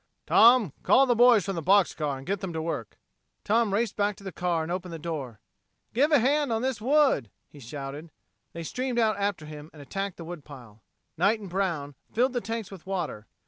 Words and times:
"Tom, 0.25 0.73
call 0.81 1.05
the 1.05 1.13
boys 1.15 1.45
from 1.45 1.55
the 1.55 1.61
box 1.61 1.93
car 1.93 2.17
and 2.17 2.25
get 2.25 2.39
them 2.39 2.51
to 2.53 2.59
work." 2.63 2.97
Tom 3.43 3.71
raced 3.71 3.95
back 3.95 4.15
to 4.15 4.23
the 4.23 4.31
car 4.31 4.63
and 4.63 4.71
opened 4.71 4.91
the 4.91 4.97
door. 4.97 5.39
"Give 5.93 6.11
a 6.11 6.17
hand 6.17 6.51
on 6.51 6.63
this 6.63 6.81
wood," 6.81 7.29
he 7.47 7.59
shouted. 7.59 8.09
They 8.53 8.63
streamed 8.63 8.97
out 8.97 9.19
after 9.19 9.45
him, 9.45 9.69
and 9.71 9.79
attacked 9.79 10.17
the 10.17 10.25
wood 10.25 10.43
pile. 10.43 10.81
Knight 11.19 11.39
and 11.39 11.51
Brown 11.51 11.93
filled 12.11 12.33
the 12.33 12.41
tanks 12.41 12.71
with 12.71 12.87
water. 12.87 13.27